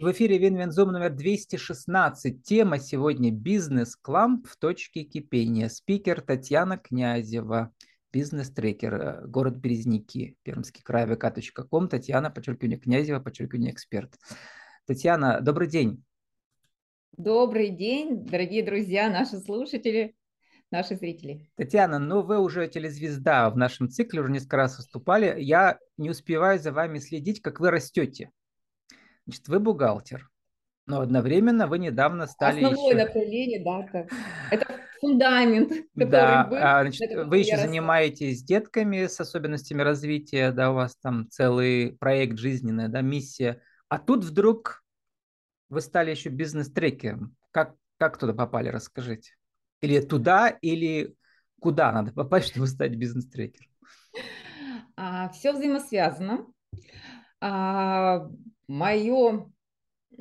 [0.00, 2.42] В эфире Винвензум номер 216.
[2.42, 5.68] Тема сегодня «Бизнес-кламп в точке кипения».
[5.68, 7.74] Спикер Татьяна Князева,
[8.10, 11.90] бизнес-трекер, э, город Березники, Пермский край, vk.com.
[11.90, 14.16] Татьяна, подчеркивание, Князева, подчеркивание, эксперт.
[14.86, 16.02] Татьяна, добрый день.
[17.18, 20.16] Добрый день, дорогие друзья, наши слушатели,
[20.70, 21.50] наши зрители.
[21.56, 25.38] Татьяна, ну вы уже телезвезда в нашем цикле, уже несколько раз выступали.
[25.42, 28.30] Я не успеваю за вами следить, как вы растете.
[29.30, 30.28] Значит, вы бухгалтер,
[30.86, 33.04] но одновременно вы недавно стали Основное еще...
[33.04, 34.10] направление, да, как...
[34.50, 34.66] это
[35.00, 37.66] фундамент, который Да, был, а, значит, на вы еще росла.
[37.68, 43.62] занимаетесь детками с особенностями развития, да, у вас там целый проект жизненный, да, миссия.
[43.88, 44.82] А тут вдруг
[45.68, 47.36] вы стали еще бизнес-трекером.
[47.52, 49.34] Как, как туда попали, расскажите.
[49.80, 51.14] Или туда, или
[51.60, 53.70] куда надо попасть, чтобы стать бизнес-трекером?
[54.96, 56.46] А, все взаимосвязано.
[57.40, 58.28] А,
[58.70, 59.50] мое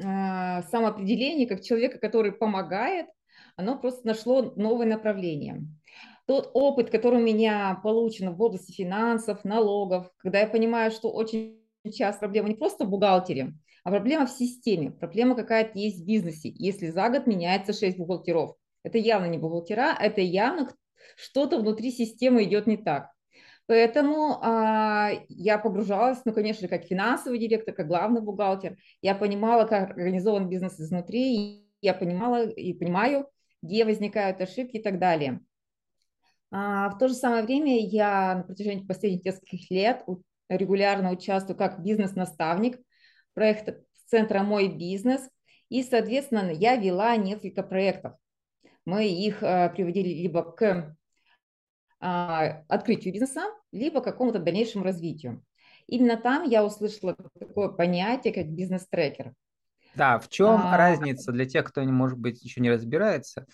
[0.03, 3.05] а, самоопределение как человека, который помогает,
[3.55, 5.67] оно просто нашло новое направление.
[6.25, 11.59] Тот опыт, который у меня получен в области финансов, налогов, когда я понимаю, что очень
[11.93, 16.51] часто проблема не просто в бухгалтере, а проблема в системе, проблема какая-то есть в бизнесе,
[16.55, 18.55] если за год меняется 6 бухгалтеров.
[18.83, 20.69] Это явно не бухгалтера, это явно
[21.15, 23.11] что-то внутри системы идет не так.
[23.69, 28.77] Поэтому а, я погружалась, ну, конечно, как финансовый директор, как главный бухгалтер.
[29.03, 33.29] Я понимала, как организован бизнес изнутри, и я понимала и понимаю,
[33.61, 35.41] где возникают ошибки и так далее.
[36.49, 40.03] А, в то же самое время я на протяжении последних нескольких лет
[40.49, 42.79] регулярно участвую как бизнес-наставник
[43.35, 45.29] проекта центра «Мой бизнес»,
[45.69, 48.13] и, соответственно, я вела несколько проектов.
[48.85, 50.95] Мы их а, приводили либо к
[51.99, 55.43] открытию бизнеса, либо какому-то дальнейшему развитию.
[55.87, 59.33] Именно там я услышала такое понятие, как бизнес-трекер.
[59.95, 60.77] Да, в чем а...
[60.77, 63.47] разница для тех, кто, может быть, еще не разбирается?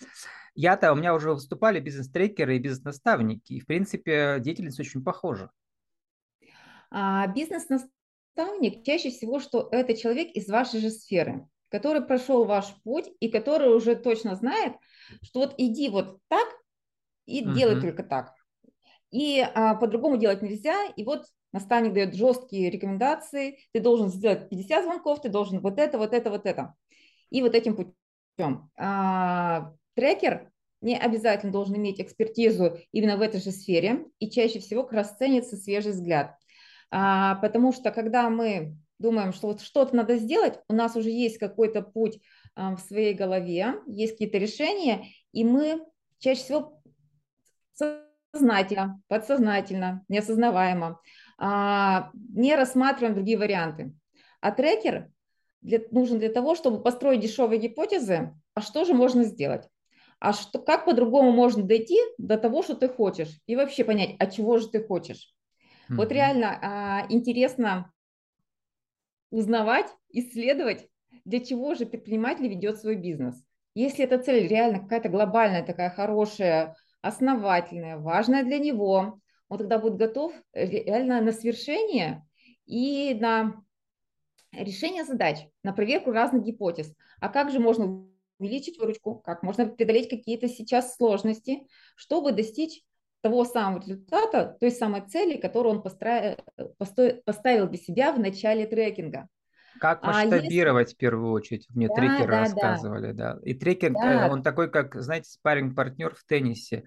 [0.54, 5.50] Я-то, у меня уже выступали бизнес-трекеры и бизнес-наставники, и, в принципе, деятельность очень похожа.
[6.90, 13.10] А, бизнес-наставник чаще всего, что это человек из вашей же сферы, который прошел ваш путь
[13.20, 14.74] и который уже точно знает,
[15.22, 16.46] что вот иди вот так
[17.26, 17.54] и uh-huh.
[17.54, 18.35] делай только так.
[19.10, 20.86] И а, по-другому делать нельзя.
[20.96, 23.58] И вот наставник дает жесткие рекомендации.
[23.72, 26.74] Ты должен сделать 50 звонков, ты должен вот это, вот это, вот это.
[27.30, 28.70] И вот этим путем.
[28.76, 30.50] А, трекер
[30.80, 34.06] не обязательно должен иметь экспертизу именно в этой же сфере.
[34.18, 36.36] И чаще всего как раз ценится свежий взгляд.
[36.90, 41.38] А, потому что когда мы думаем, что вот что-то надо сделать, у нас уже есть
[41.38, 42.18] какой-то путь
[42.54, 45.84] а, в своей голове, есть какие-то решения, и мы
[46.18, 46.82] чаще всего
[48.36, 51.00] сознательно, подсознательно, неосознаваемо,
[51.38, 53.94] а, не рассматриваем другие варианты.
[54.40, 55.10] А трекер
[55.60, 59.68] для, нужен для того, чтобы построить дешевые гипотезы, а что же можно сделать?
[60.18, 63.40] А что, как по-другому можно дойти до того, что ты хочешь?
[63.46, 65.34] И вообще понять, а чего же ты хочешь?
[65.88, 65.96] Mm-hmm.
[65.96, 67.92] Вот реально а, интересно
[69.30, 70.88] узнавать, исследовать,
[71.24, 73.42] для чего же предприниматель ведет свой бизнес.
[73.74, 79.96] Если эта цель реально какая-то глобальная, такая хорошая, основательное, важное для него, он тогда будет
[79.96, 82.26] готов реально на свершение
[82.64, 83.62] и на
[84.52, 86.92] решение задач, на проверку разных гипотез.
[87.20, 88.06] А как же можно
[88.38, 92.82] увеличить выручку, как можно преодолеть какие-то сейчас сложности, чтобы достичь
[93.22, 96.36] того самого результата, той самой цели, которую он построил,
[97.24, 99.28] поставил для себя в начале трекинга.
[99.80, 100.94] Как масштабировать а если...
[100.94, 101.66] в первую очередь?
[101.70, 103.34] Мне да, трекеры да, рассказывали, да.
[103.34, 103.40] да.
[103.42, 104.28] И трекер, да.
[104.30, 106.84] он такой, как, знаете, спарринг-партнер в теннисе.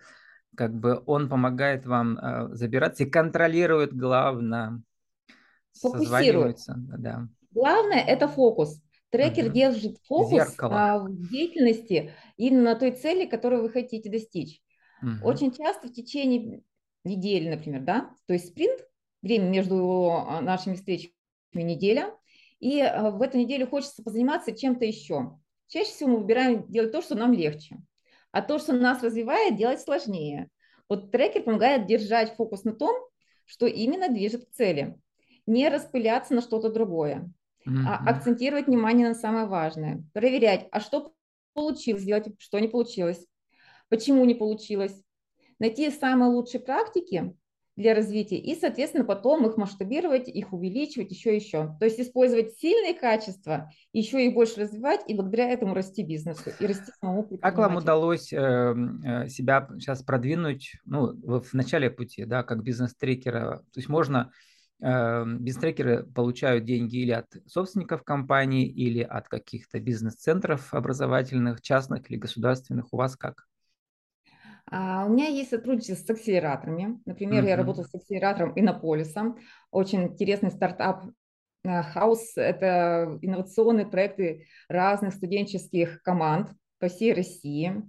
[0.56, 4.82] Как бы он помогает вам э, забираться и контролирует, главное,
[5.82, 6.58] Фокусирует.
[6.68, 7.28] Да.
[7.52, 8.82] Главное– это фокус.
[9.10, 9.54] Трекер угу.
[9.54, 14.62] держит фокус а, в деятельности именно на той цели, которую вы хотите достичь.
[15.02, 15.28] Угу.
[15.28, 16.62] Очень часто в течение
[17.04, 18.80] недели, например, да, то есть спринт,
[19.22, 21.12] время между а, нашими встречами
[21.54, 22.14] неделя,
[22.60, 25.38] и э, в эту неделю хочется позаниматься чем-то еще.
[25.68, 27.78] Чаще всего мы выбираем делать то, что нам легче,
[28.32, 30.50] а то, что нас развивает, делать сложнее.
[30.88, 32.96] Вот трекер помогает держать фокус на том,
[33.46, 35.00] что именно движет к цели,
[35.46, 37.32] не распыляться на что-то другое,
[37.68, 37.84] mm-hmm.
[37.88, 41.14] а акцентировать внимание на самое важное, проверять, а что
[41.54, 43.26] получилось сделать, что не получилось,
[43.90, 45.00] почему не получилось,
[45.60, 47.36] найти самые лучшие практики
[47.80, 51.76] для развития и, соответственно, потом их масштабировать, их увеличивать еще еще.
[51.80, 56.68] То есть использовать сильные качества, еще и больше развивать, и благодаря этому расти бизнесу и
[56.68, 62.44] расти самому Как вам удалось эм, э, себя сейчас продвинуть ну, в начале пути, да,
[62.44, 63.64] как бизнес-трекера?
[63.74, 64.32] То есть можно
[64.82, 72.18] Эм, бизнес-трекеры получают деньги или от собственников компании, или от каких-то бизнес-центров образовательных, частных или
[72.18, 72.94] государственных.
[72.94, 73.49] У вас как?
[74.72, 77.00] А, у меня есть сотрудничество с акселераторами.
[77.06, 79.36] Например, я работаю с акселератором Иннополиса.
[79.72, 81.06] Очень интересный стартап
[81.64, 87.84] Хаус– это инновационные проекты разных студенческих команд по всей России.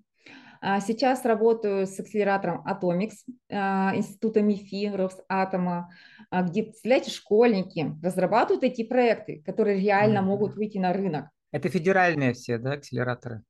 [0.63, 3.17] А, сейчас работаю с акселератором Atomics,
[3.51, 5.91] а, института МИФИ, Росатома,
[6.31, 11.27] где, представляете, школьники разрабатывают эти проекты, которые реально могут выйти на рынок.
[11.51, 13.43] Это федеральные все, да, акселераторы?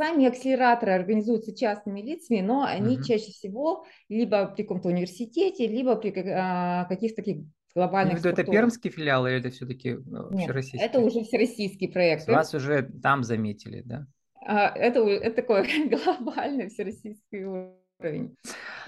[0.00, 3.04] Сами акселераторы организуются частными лицами, но они угу.
[3.04, 7.44] чаще всего либо при каком-то университете, либо при а, каких-то таких
[7.74, 10.80] глобальных виду, Это пермский филиал или это все-таки э, всероссийский?
[10.80, 12.26] это уже всероссийский проект.
[12.28, 14.06] Вас уже там заметили, да?
[14.42, 18.38] А, это, это такой глобальный всероссийский уровень.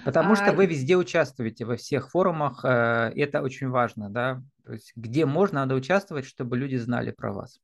[0.03, 4.41] Потому а, что вы везде участвуете, во всех форумах, э, это очень важно, да?
[4.65, 7.59] То есть где можно, надо участвовать, чтобы люди знали про вас.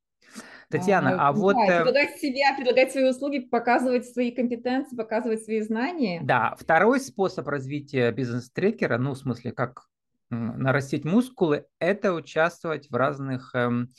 [0.70, 1.56] Татьяна, а, а вот...
[1.56, 6.22] Да, э, предлагать себя, предлагать свои услуги, показывать свои компетенции, показывать свои знания.
[6.24, 9.88] Да, второй способ развития бизнес-трекера, ну, в смысле, как
[10.30, 13.92] нарастить мускулы, это участвовать в разных эм,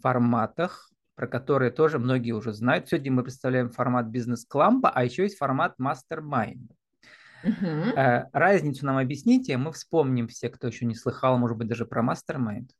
[0.00, 2.88] форматах, про которые тоже многие уже знают.
[2.88, 6.72] Сегодня мы представляем формат бизнес-клампа, а еще есть формат мастер-майнд.
[7.44, 12.02] Э, разницу нам объясните, мы вспомним все, кто еще не слыхал, может быть, даже про
[12.02, 12.70] мастер-майнд.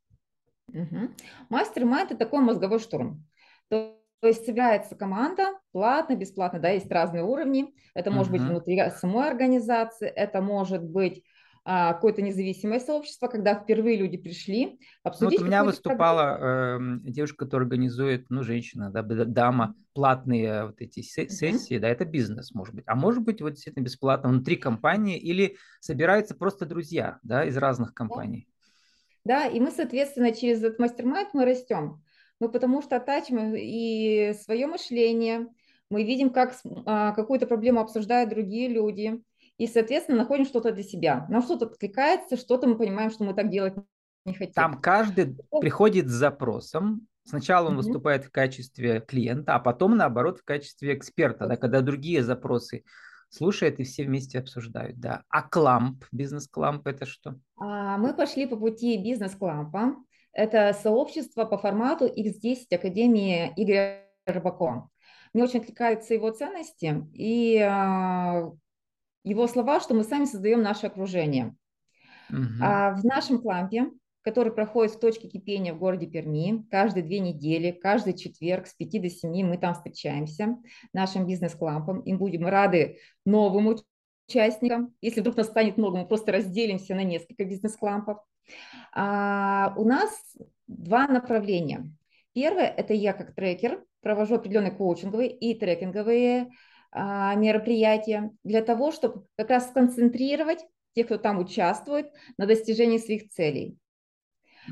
[0.69, 1.11] Угу.
[1.49, 3.25] Мастер-майнд– это такой мозговой штурм.
[3.69, 7.75] То, то есть собирается команда, платно, бесплатно, да, есть разные уровни.
[7.95, 8.39] Это может uh-huh.
[8.39, 11.25] быть внутри самой организации, это может быть
[11.65, 15.39] а, какое-то независимое сообщество, когда впервые люди пришли обсудить.
[15.39, 20.81] Ну, вот у меня выступала э, девушка, которая организует, ну, женщина, да, дама, платные вот
[20.81, 21.81] эти сессии, uh-huh.
[21.81, 22.85] да, это бизнес, может быть.
[22.87, 27.95] А может быть, вот действительно бесплатно внутри компании или собираются просто друзья, да, из разных
[27.95, 28.49] компаний.
[29.29, 32.03] Да, и мы, соответственно, через этот мастер-майнд мы растем.
[32.41, 35.49] Ну, потому что оттачиваем и свое мышление,
[35.91, 36.55] мы видим, как
[36.87, 39.23] а, какую-то проблему обсуждают другие люди,
[39.59, 41.27] и, соответственно, находим что-то для себя.
[41.29, 43.75] Нам что-то откликается, что-то мы понимаем, что мы так делать
[44.25, 44.55] не хотим.
[44.55, 47.07] Там каждый приходит с запросом.
[47.25, 47.77] Сначала он mm-hmm.
[47.77, 52.85] выступает в качестве клиента, а потом, наоборот, в качестве эксперта, да, когда другие запросы
[53.29, 54.99] слушает и все вместе обсуждают.
[54.99, 55.23] Да.
[55.29, 57.37] А кламп, бизнес-кламп это что?
[57.57, 59.97] А, мы пошли по пути бизнес-клампа.
[60.33, 64.91] Это сообщество по формату X10 Академии Игоря Рыбакова.
[65.33, 68.51] Мне очень откликаются его ценности и а,
[69.25, 71.57] его слова, что мы сами создаем наше окружение.
[72.31, 72.59] Угу.
[72.59, 73.91] В нашем клампе,
[74.29, 79.01] который проходит в точке кипения в городе Перми, каждые две недели, каждый четверг с 5
[79.01, 80.59] до 7 мы там встречаемся
[80.93, 82.01] нашим бизнес-клампом.
[82.01, 83.75] Им будем рады новым
[84.29, 84.95] участникам.
[85.01, 88.19] Если вдруг нас станет много, мы просто разделимся на несколько бизнес-клампов.
[88.93, 90.11] А, у нас
[90.67, 91.91] два направления.
[92.35, 96.51] Первое– это я как трекер провожу определенные коучинговые и трекинговые
[96.93, 103.31] а, мероприятия для того, чтобы как раз сконцентрировать тех, кто там участвует, на достижении своих
[103.31, 103.79] целей.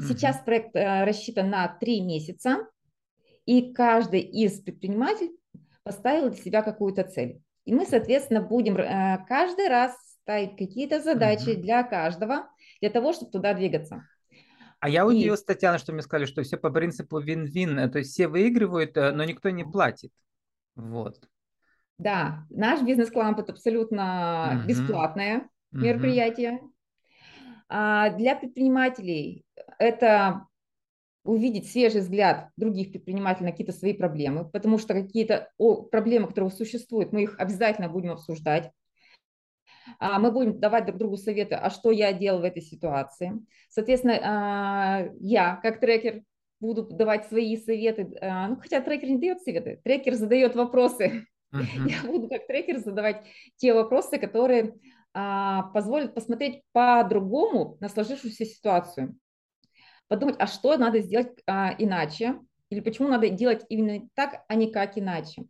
[0.00, 2.68] Сейчас проект э, рассчитан на три месяца,
[3.44, 5.38] и каждый из предпринимателей
[5.82, 7.40] поставил для себя какую-то цель.
[7.64, 11.62] И мы, соответственно, будем э, каждый раз ставить какие-то задачи угу.
[11.62, 12.48] для каждого,
[12.80, 14.06] для того, чтобы туда двигаться.
[14.80, 15.46] А я удивилась, и...
[15.46, 19.24] Татьяна, что мне сказали, что все по принципу вин-вин, э, то есть все выигрывают, но
[19.24, 20.12] никто не платит.
[20.74, 21.18] Вот.
[21.98, 24.68] Да, наш бизнес-клаб это абсолютно угу.
[24.68, 25.80] бесплатное угу.
[25.80, 26.60] мероприятие.
[27.68, 29.45] А для предпринимателей
[29.78, 30.46] это
[31.26, 35.50] увидеть свежий взгляд других предпринимателей на какие-то свои проблемы, потому что какие-то
[35.90, 38.70] проблемы, которые существуют, мы их обязательно будем обсуждать.
[39.98, 43.32] А, мы будем давать друг другу советы, а что я делал в этой ситуации.
[43.68, 46.22] Соответственно, а, я как трекер
[46.60, 51.26] буду давать свои советы, а, ну, хотя трекер не дает советы, трекер задает вопросы.
[51.54, 51.88] Uh-huh.
[51.88, 53.24] Я буду как трекер задавать
[53.56, 54.74] те вопросы, которые
[55.12, 59.16] позволят посмотреть по-другому на сложившуюся ситуацию.
[60.08, 64.96] Подумать, а что надо сделать иначе, или почему надо делать именно так, а не как
[64.98, 65.44] иначе.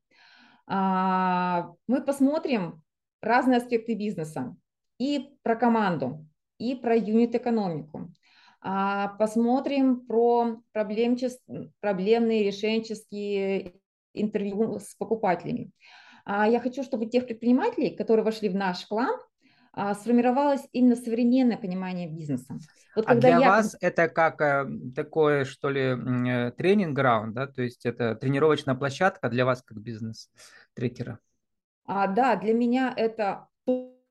[0.66, 2.82] Мы посмотрим,
[3.20, 4.56] разные аспекты бизнеса.
[4.98, 6.26] И про команду,
[6.58, 8.12] и про юнит-экономику.
[8.62, 13.74] А, посмотрим про проблемные решенческие
[14.14, 15.70] интервью с покупателями.
[16.24, 19.20] А, я хочу, чтобы тех предпринимателей, которые вошли в наш клан, а,
[19.76, 22.58] сформировалось именно современное понимание бизнеса.
[22.94, 23.38] Вот а для я...
[23.38, 27.46] вас это как э, такое, что ли, э, тренинг-граунд, да?
[27.46, 31.18] То есть это тренировочная площадка для вас как бизнес-трекера?
[31.84, 33.48] А, да, для меня это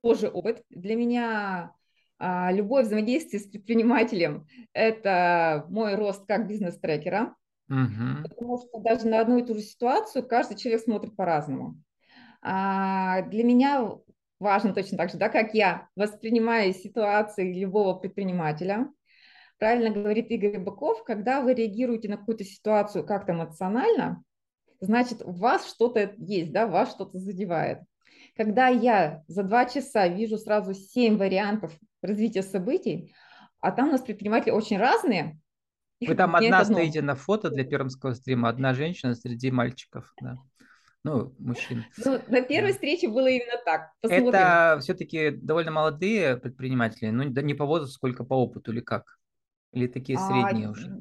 [0.01, 0.63] тоже опыт.
[0.69, 1.71] Для меня
[2.17, 7.35] А, любое взаимодействие с предпринимателем– это мой рост как бизнес-трекера,
[7.67, 8.23] Мгм.
[8.23, 11.75] потому что даже на одну и ту же ситуацию каждый человек смотрит по-разному.
[12.41, 13.81] А, Для меня
[14.39, 18.89] важно точно так же, да, как я воспринимаю ситуации любого предпринимателя.
[19.57, 24.23] Правильно говорит Игорь Баков, когда вы реагируете на какую-то ситуацию как-то эмоционально,
[24.81, 27.79] значит, у вас что-то есть, да, вас что-то задевает.
[28.35, 33.13] Когда я за два часа вижу сразу семь вариантов развития событий,
[33.61, 35.39] а там у нас предприниматели очень разные,
[36.05, 36.75] Вы там одна одно.
[36.75, 40.37] стоите на фото для пермского стрима, одна женщина среди мальчиков, да.
[41.05, 41.85] Ну, мужчин.
[41.97, 43.91] Ну, на первой встрече было именно так.
[44.01, 44.47] Посмотрим.
[44.47, 49.17] Это все-таки довольно молодые предприниматели, ну, не по возрасту, сколько по опыту или как?
[49.71, 50.99] Или такие А, средние уже?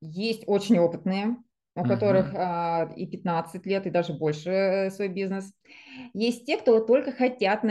[0.00, 1.36] Есть очень опытные,
[1.74, 1.88] у Мгм.
[1.88, 5.52] которых а, и 15 лет, и даже больше свой бизнес.
[6.14, 7.64] Есть те, кто только хотят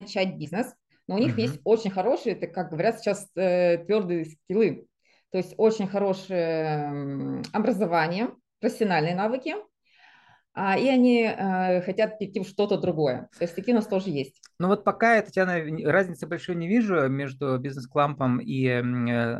[0.00, 0.74] начать бизнес,
[1.08, 1.40] но у них Мгм.
[1.40, 4.86] есть очень хорошие, это, как говорят сейчас, э, твердые скиллы.
[5.30, 9.56] То есть очень хорошее образование, профессиональные навыки,
[10.56, 13.28] а, и они э, хотят перейти в что-то другое.
[13.36, 14.40] То есть такие у нас тоже есть.
[14.60, 15.58] Ну вот пока я, Татьяна,
[15.90, 18.82] разницы большой не вижу между бизнес-клампом и э,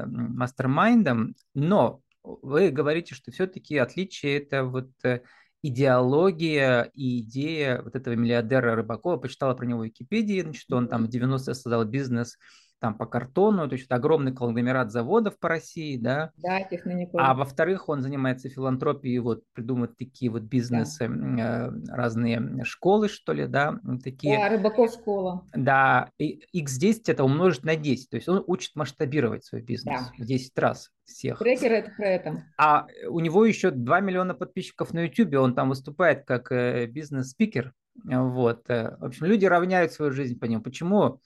[0.07, 5.21] мастер-майндом, но вы говорите, что все-таки отличие это вот э,
[5.63, 9.17] идеология и идея вот этого миллиардера Рыбакова.
[9.17, 12.39] Почитала про него в Википедии, значит, он там в 90-е создал бизнес
[12.85, 17.19] там по картону, то есть это огромный конгломерат заводов по России, да, Да, технониколь.
[17.23, 23.33] а во-вторых, он занимается филантропией, вот придумывает такие вот бизнесы, м, э, разные школы, что
[23.33, 24.37] ли, да, такие.
[24.39, 25.47] Да, Рыбаков школа.
[25.55, 30.23] Да, и x10 это умножить на 10, то есть он учит масштабировать свой бизнес Да.
[30.23, 31.39] в 10 раз всех.
[31.39, 32.45] Трекер это про это.
[32.59, 37.73] А у него еще 2 миллиона подписчиков на YouTube, он там выступает как э, бизнес-спикер.
[38.05, 38.69] Вот.
[38.69, 40.63] э, В общем, люди равняют свою жизнь по нему.
[40.63, 41.21] Почему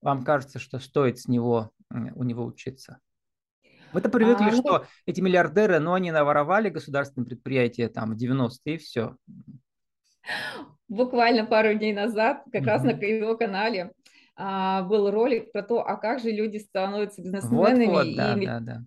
[0.00, 2.98] вам кажется, что стоит с него, у него учиться?
[3.92, 8.74] Вы-то привыкли, А, ну, что эти миллиардеры, ну, они наворовали государственные предприятия там в 90-е
[8.74, 9.16] и все.
[10.88, 13.92] Буквально пару дней назад, как раз на его канале,
[14.36, 18.84] а, был ролик про то, а как же люди становятся бизнесменами да, и да, да.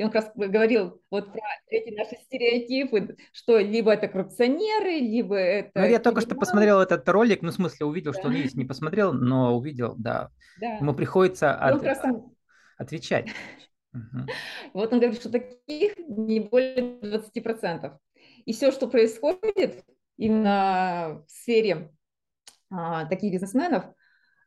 [0.00, 5.34] И он как раз говорил вот про эти наши стереотипы, что либо это коррупционеры, либо
[5.36, 5.78] это...
[5.78, 6.40] Ну, я только что криминал.
[6.40, 8.38] посмотрел этот ролик, ну, в смысле, увидел, что он Да.
[8.38, 10.30] есть, не посмотрел, но увидел, да.
[10.58, 10.76] Да.
[10.76, 12.32] Ему приходится от- там,
[12.78, 13.28] отвечать.
[13.92, 14.26] Мгм.
[14.72, 17.98] вот он говорит, что таких не более 20%.
[18.46, 19.84] И все, что происходит
[20.16, 21.92] именно в сфере
[22.70, 23.84] а, таких бизнесменов,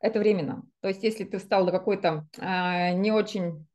[0.02, 0.64] это временно.
[0.82, 3.68] То есть если ты встал на какой-то а, не очень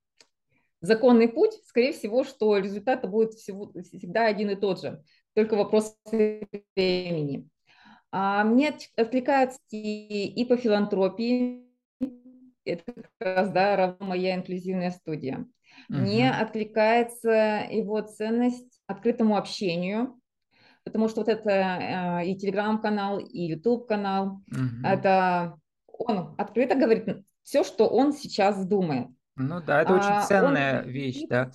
[0.81, 5.03] законный путь, скорее всего, что результат будет всего, всегда один и тот же,
[5.35, 5.97] только вопрос
[6.77, 7.49] времени.
[8.11, 11.67] А мне от- откликается и, и по филантропии,
[12.65, 15.47] это как раз, да, равно моя инклюзивная студия.
[15.89, 16.41] Мне Мгм.
[16.41, 20.21] откликается его ценность открытому общению,
[20.85, 21.51] потому что вот это
[22.23, 24.85] э, и телеграм-канал, и YouTube-канал, Мгм.
[24.85, 29.09] это он открыто говорит все, что он сейчас думает.
[29.39, 31.51] Ну да, это очень А, он ценная не вещь, да.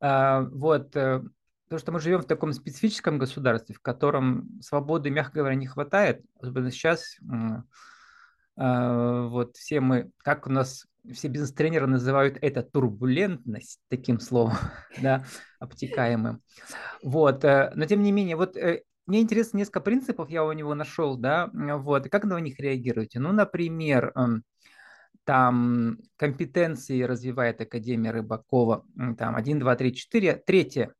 [0.00, 1.22] А, Вот, э,
[1.64, 6.22] потому что мы живем в таком специфическом государстве, в котором свободы, мягко говоря, не хватает,
[6.40, 7.16] особенно сейчас.
[8.56, 14.54] а, Вот все мы, как у нас все бизнес-тренеры называют это турбулентность, таким словом,
[15.02, 15.24] да,
[15.60, 16.42] обтекаемым.
[17.02, 20.74] Вот, э, но тем не менее, вот э, мне интересно несколько принципов, я у него
[20.74, 23.20] нашел, да, вот, как на них реагируете?
[23.20, 24.44] Ну, например, эм,
[25.24, 28.84] там компетенции развивает Академия Рыбакова,
[29.18, 30.42] там 1, 2, 3, 4.
[30.46, 30.94] Третье.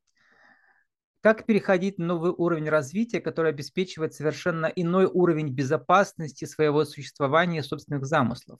[1.21, 7.63] Как переходить на новый уровень развития, который обеспечивает совершенно иной уровень безопасности своего существования и
[7.63, 8.59] собственных замыслов?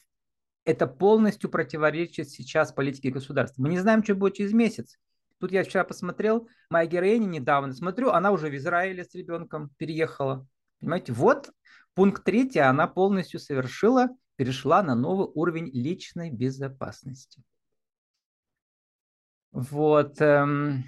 [0.65, 3.61] Это полностью противоречит сейчас политике государства.
[3.61, 4.97] Мы не знаем, что будет через месяц.
[5.41, 10.47] Тут я вчера посмотрел, моя героиня недавно, смотрю, она уже в Израиле с ребенком переехала.
[10.81, 11.51] Понимаете, вот
[11.95, 17.43] пункт третий, она полностью совершила, перешла на новый уровень личной безопасности.
[19.53, 20.21] Вот.
[20.21, 20.85] эм,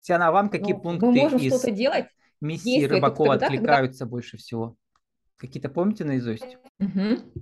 [0.00, 2.06] Тиана, а вам какие Ну, пункты мы можем из что-то делать.
[2.40, 4.76] миссии Рыбакова тогда, когда- откликаются больше всего?
[5.36, 6.58] Какие-то помните наизусть?
[6.78, 7.32] Мгм.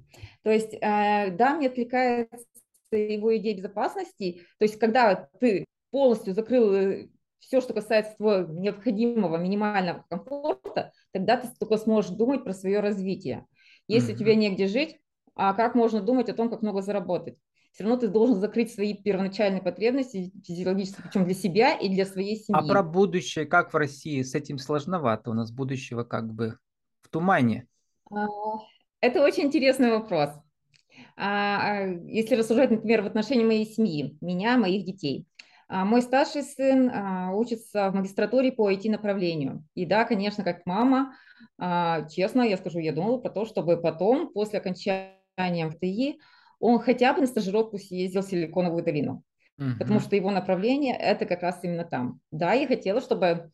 [0.43, 2.47] То есть, э, да, мне откликается
[2.93, 4.43] его идея безопасности.
[4.59, 7.09] То есть, когда ты полностью закрыл
[7.41, 13.47] все, что касается твоего необходимого минимального комфорта, тогда ты только сможешь думать про свое развитие.
[13.89, 14.19] Если Мгм.
[14.19, 14.99] тебе негде жить,
[15.35, 17.37] а как можно думать о том, как много заработать?
[17.73, 22.37] Все равно ты должен закрыть свои первоначальные потребности физиологические, причем для себя и для своей
[22.37, 22.61] семьи.
[22.61, 25.31] А про будущее, как в России, с этим сложновато.
[25.31, 26.59] У нас будущего как бы
[27.03, 27.67] в тумане.
[28.11, 28.27] А,
[29.01, 30.31] Это очень интересный вопрос.
[31.17, 35.27] А, а, если рассуждать, например, в отношении моей семьи, меня, моих детей.
[35.73, 36.91] А, мой старший сын
[37.33, 39.65] учится в магистратуре по IT-направлению.
[39.75, 41.15] И да, конечно, как мама,
[42.11, 46.19] честно, я скажу, я думала про то, чтобы потом, после окончания МТИ,
[46.59, 49.23] он хотя бы на стажировку съездил в Силиконовую долину.
[49.59, 49.79] Угу.
[49.79, 52.21] Потому что его направление– это как раз именно там.
[52.33, 53.53] Да, я хотела, чтобы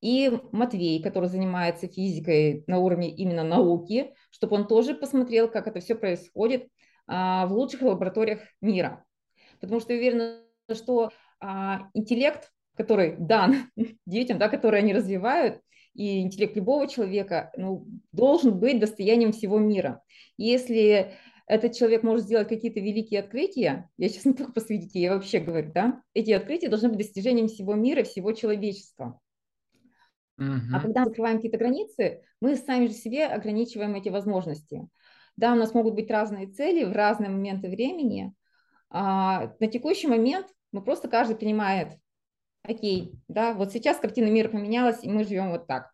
[0.00, 5.80] и Матвей, который занимается физикой на уровне именно науки, чтобы он тоже посмотрел, как это
[5.80, 6.68] все происходит
[7.06, 9.04] а, в лучших лабораториях мира.
[9.60, 10.42] Потому что я уверена,
[10.74, 11.10] что
[11.40, 13.70] а, интеллект, который дан
[14.06, 15.60] детям, да, который они развивают,
[15.94, 20.02] и интеллект любого человека ну, должен быть достоянием всего мира.
[20.36, 21.12] Если
[21.48, 25.72] этот человек может сделать какие-то великие открытия, я сейчас не только по я вообще говорю,
[25.72, 29.18] да, эти открытия должны быть достижением всего мира, всего человечества.
[30.38, 30.60] Uh-huh.
[30.72, 34.88] А когда мы закрываем какие-то границы, мы сами же себе ограничиваем эти возможности.
[35.36, 38.34] Да, у нас могут быть разные цели в разные моменты времени.
[38.90, 41.98] А на текущий момент мы просто каждый принимает,
[42.62, 45.92] окей, да, вот сейчас картина мира поменялась, и мы живем вот так.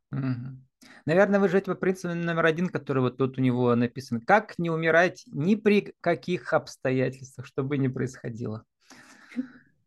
[1.06, 4.20] Наверное, вы живете по принципу номер один, который вот тут у него написан.
[4.20, 8.64] Как не умирать ни при каких обстоятельствах, чтобы не происходило.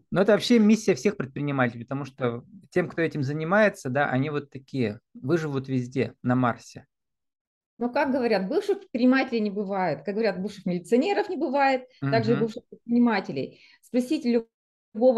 [0.09, 4.49] Но это вообще миссия всех предпринимателей, потому что тем, кто этим занимается, да, они вот
[4.49, 6.85] такие, выживут везде, на Марсе.
[7.77, 10.03] Но, как говорят, бывших предпринимателей не бывает.
[10.03, 12.09] Как говорят, бывших милиционеров не бывает, uh-huh.
[12.09, 13.61] также бывших предпринимателей.
[13.81, 14.49] Спросите любого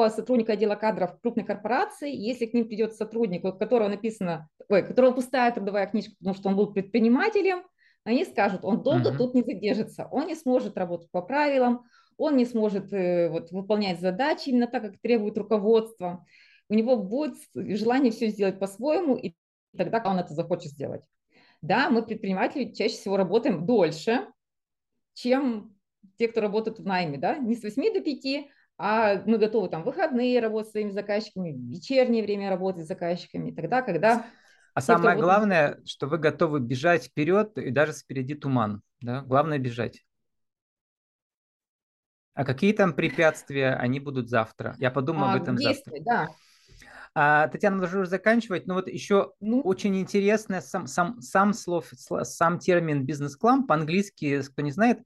[0.09, 5.13] сотрудника отдела кадров крупной корпорации, если к ним придет сотрудник, у которого написано, ой, которого
[5.13, 7.63] пустая трудовая книжка, потому что он был предпринимателем,
[8.03, 9.17] они скажут, он долго uh-huh.
[9.17, 11.83] тут не задержится, он не сможет работать по правилам,
[12.17, 16.25] он не сможет э, вот, выполнять задачи именно так, как требует руководство.
[16.67, 19.33] У него будет желание все сделать по-своему, и
[19.75, 21.03] тогда он это захочет сделать.
[21.61, 24.27] Да, мы предприниматели чаще всего работаем дольше,
[25.13, 25.75] чем
[26.17, 28.47] те, кто работает в найме, да, не с 8 до 5,
[28.81, 33.81] а мы готовы там выходные работать с своими заказчиками, вечернее время работать с заказчиками, тогда,
[33.81, 34.25] когда...
[34.73, 40.05] А самое главное, что вы готовы бежать вперед и даже спереди туман, да, главное бежать.
[42.33, 44.75] А какие там препятствия, они будут завтра?
[44.79, 45.95] Я подумаю а, об этом завтра.
[45.99, 46.29] Да.
[47.13, 49.59] А, Татьяна, должна уже заканчивать, но вот еще ну.
[49.59, 54.99] очень интересно сам, сам, сам слов, сам термин бизнес-клам по-английски, кто не знает,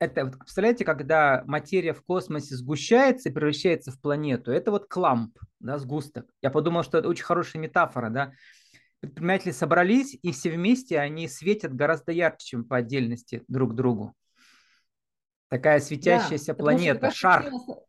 [0.00, 5.38] это, вот, представляете, когда материя в космосе сгущается и превращается в планету, это вот кламп,
[5.60, 6.26] да, сгусток.
[6.40, 8.32] Я подумал, что это очень хорошая метафора, да.
[9.00, 14.14] Предприниматели собрались, и все вместе они светят гораздо ярче, чем по отдельности друг другу.
[15.48, 17.84] Такая светящаяся да, планета, шар сила...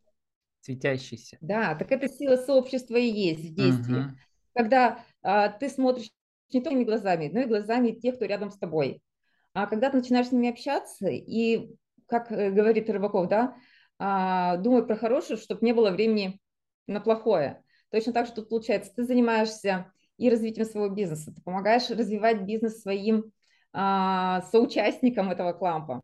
[0.60, 1.38] светящийся.
[1.40, 4.00] Да, так это сила сообщества и есть в действии.
[4.00, 4.10] Угу.
[4.54, 6.10] Когда а, ты смотришь
[6.52, 9.02] не только глазами, но и глазами тех, кто рядом с тобой.
[9.54, 11.70] А когда ты начинаешь с ними общаться, и,
[12.12, 13.56] как э, говорит Рыбаков, да,
[13.98, 16.38] а, думай про хорошее, чтобы не было времени
[16.86, 17.62] на плохое.
[17.90, 22.82] Точно так же тут получается, ты занимаешься и развитием своего бизнеса, ты помогаешь развивать бизнес
[22.82, 23.32] своим
[23.72, 26.02] а, соучастникам этого клампа.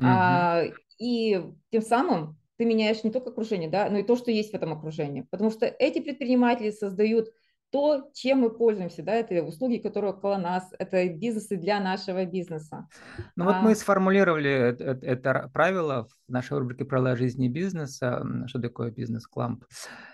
[0.00, 0.64] А,
[0.98, 4.54] и тем самым ты меняешь не только окружение, да, но и то, что есть в
[4.54, 5.22] этом окружении.
[5.30, 7.28] Потому что эти предприниматели создают
[7.70, 12.88] то, чем мы пользуемся, да, это услуги, которые около нас, это бизнесы для нашего бизнеса.
[13.36, 13.52] Ну а...
[13.52, 18.90] вот мы сформулировали это, это правило в нашей рубрике «Правила жизни и бизнеса», что такое
[18.90, 19.64] бизнес-кламп.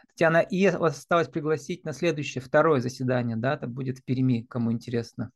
[0.08, 5.30] Татьяна, и осталось пригласить на следующее, второе заседание, да, это будет в Перми, кому интересно.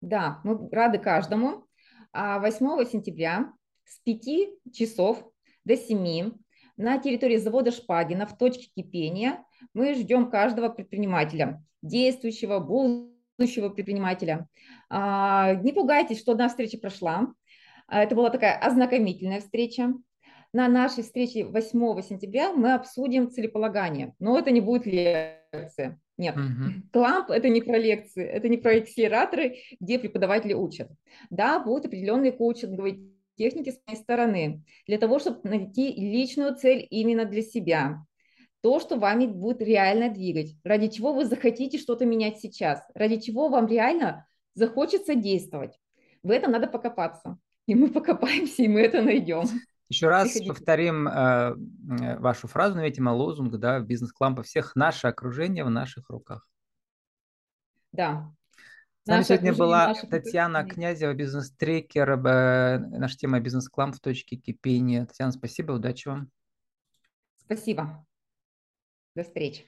[0.00, 1.66] Да, мы рады каждому.
[2.12, 3.52] 8 а сентября
[3.84, 5.22] с 5 часов
[5.64, 6.32] до 7
[6.76, 14.48] на территории завода Шпагина в точке кипения мы ждем каждого предпринимателя, действующего, будущего предпринимателя.
[14.88, 17.28] А, не пугайтесь, что одна встреча прошла.
[17.88, 19.92] А, это была такая ознакомительная встреча.
[20.52, 26.00] На нашей встрече 8 сентября мы обсудим целеполагание, но это не будет лекция.
[26.16, 26.82] Нет, угу.
[26.92, 30.90] Кламп это не про лекции, это не про акселераторы, где преподаватели учат.
[31.28, 37.26] Да, будут определенные коучинговые техники с моей стороны, для того, чтобы найти личную цель именно
[37.26, 38.06] для себя.
[38.66, 43.48] То, что вами будет реально двигать, ради чего вы захотите что-то менять сейчас, ради чего
[43.48, 45.78] вам реально захочется действовать.
[46.24, 47.38] В этом надо покопаться.
[47.66, 49.44] И мы покопаемся, и мы это найдем.
[49.88, 50.52] Еще раз Приходите.
[50.52, 51.54] повторим э,
[52.18, 56.48] вашу фразу, видимо, лозунг, да, бизнес-клампа всех, наше окружение в наших руках.
[57.92, 58.32] Да,
[59.04, 62.10] с нами сегодня была Татьяна Князева, бизнес-трекер.
[62.26, 65.06] Э, наша тема «Бизнес-клам в точке кипения».
[65.06, 66.32] Татьяна, спасибо, удачи вам.
[67.38, 68.04] Спасибо.
[69.16, 69.66] До встречи.